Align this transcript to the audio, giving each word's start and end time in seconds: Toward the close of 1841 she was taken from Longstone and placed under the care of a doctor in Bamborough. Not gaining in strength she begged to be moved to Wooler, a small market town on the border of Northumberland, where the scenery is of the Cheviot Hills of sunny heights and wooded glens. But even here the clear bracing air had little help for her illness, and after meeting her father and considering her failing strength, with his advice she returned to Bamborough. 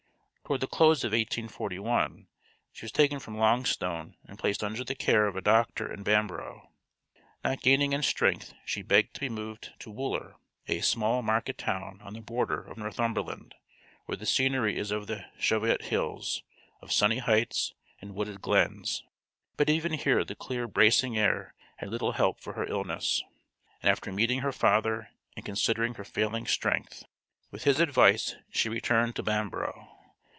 Toward 0.51 0.59
the 0.59 0.67
close 0.67 1.05
of 1.05 1.11
1841 1.13 2.27
she 2.73 2.83
was 2.83 2.91
taken 2.91 3.19
from 3.19 3.37
Longstone 3.37 4.17
and 4.25 4.37
placed 4.37 4.61
under 4.65 4.83
the 4.83 4.95
care 4.95 5.25
of 5.25 5.37
a 5.37 5.41
doctor 5.41 5.89
in 5.89 6.03
Bamborough. 6.03 6.71
Not 7.41 7.61
gaining 7.61 7.93
in 7.93 8.03
strength 8.03 8.53
she 8.65 8.81
begged 8.81 9.13
to 9.13 9.21
be 9.21 9.29
moved 9.29 9.71
to 9.79 9.89
Wooler, 9.89 10.35
a 10.67 10.81
small 10.81 11.21
market 11.21 11.57
town 11.57 12.01
on 12.01 12.15
the 12.15 12.19
border 12.21 12.61
of 12.63 12.75
Northumberland, 12.77 13.55
where 14.07 14.17
the 14.17 14.25
scenery 14.25 14.75
is 14.75 14.91
of 14.91 15.07
the 15.07 15.23
Cheviot 15.39 15.83
Hills 15.83 16.43
of 16.81 16.91
sunny 16.91 17.19
heights 17.19 17.73
and 18.01 18.13
wooded 18.13 18.41
glens. 18.41 19.05
But 19.55 19.69
even 19.69 19.93
here 19.93 20.25
the 20.25 20.35
clear 20.35 20.67
bracing 20.67 21.17
air 21.17 21.53
had 21.77 21.87
little 21.87 22.11
help 22.11 22.41
for 22.41 22.55
her 22.55 22.65
illness, 22.67 23.23
and 23.81 23.89
after 23.89 24.11
meeting 24.11 24.39
her 24.41 24.51
father 24.51 25.11
and 25.37 25.45
considering 25.45 25.93
her 25.93 26.03
failing 26.03 26.45
strength, 26.45 27.05
with 27.51 27.63
his 27.63 27.79
advice 27.79 28.35
she 28.49 28.67
returned 28.67 29.15
to 29.15 29.23
Bamborough. 29.23 29.87